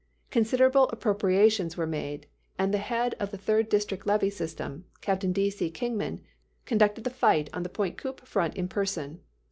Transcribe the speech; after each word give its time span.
Considerable 0.31 0.89
appropriations 0.89 1.77
were 1.77 1.85
made, 1.85 2.25
and 2.57 2.73
the 2.73 2.79
head 2.79 3.13
of 3.19 3.29
the 3.29 3.37
third 3.37 3.69
district 3.69 4.07
levee 4.07 4.31
system, 4.31 4.85
Captain 4.99 5.31
D. 5.31 5.51
C. 5.51 5.69
Kingman, 5.69 6.21
conducted 6.65 7.03
the 7.03 7.11
fight 7.11 7.51
on 7.53 7.61
the 7.61 7.69
Pointe 7.69 7.99
Coupee 7.99 8.25
front 8.25 8.55
in 8.57 8.67
person. 8.67 9.19